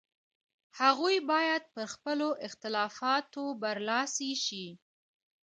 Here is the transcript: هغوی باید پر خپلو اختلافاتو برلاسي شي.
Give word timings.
هغوی 0.79 1.17
باید 1.31 1.63
پر 1.73 1.85
خپلو 1.93 2.29
اختلافاتو 2.47 3.43
برلاسي 3.61 4.31
شي. 4.45 4.67